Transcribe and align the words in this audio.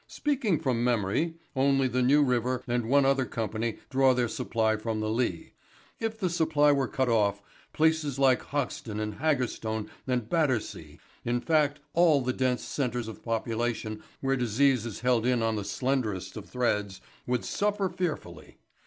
Speaking 0.07 0.59
from 0.59 0.83
memory, 0.83 1.35
only 1.55 1.87
the 1.87 2.01
New 2.01 2.23
River 2.23 2.63
and 2.67 2.89
one 2.89 3.05
other 3.05 3.23
company 3.23 3.77
draw 3.91 4.15
their 4.15 4.27
supply 4.27 4.75
from 4.75 4.99
the 4.99 5.11
Lea. 5.11 5.53
If 5.99 6.17
the 6.17 6.27
supply 6.27 6.71
were 6.71 6.87
cut 6.87 7.07
off, 7.07 7.43
places 7.71 8.17
like 8.17 8.41
Hoxton 8.41 8.99
and 8.99 9.13
Haggerstone 9.19 9.91
and 10.07 10.27
Battersea, 10.27 10.99
in 11.23 11.39
fact 11.39 11.81
all 11.93 12.21
the 12.23 12.33
dense 12.33 12.63
centres 12.63 13.07
of 13.07 13.21
population 13.23 14.01
where 14.21 14.35
disease 14.35 14.87
is 14.87 15.01
held 15.01 15.23
in 15.23 15.43
on 15.43 15.55
the 15.55 15.63
slenderest 15.63 16.35
of 16.35 16.49
threads, 16.49 16.99
would 17.27 17.45
suffer 17.45 17.87
fearfully. 17.87 18.57